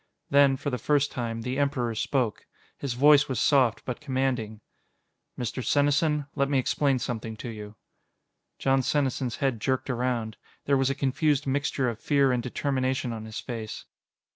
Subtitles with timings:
[0.31, 2.47] Then, for the first time, the Emperor spoke.
[2.75, 4.61] His voice was soft, but commanding.
[5.37, 5.63] "Mr.
[5.63, 7.75] Senesin, let me explain something to you."
[8.57, 10.37] Jon Senesin's head jerked around.
[10.65, 13.85] There was a confused mixture of fear and determination on his face.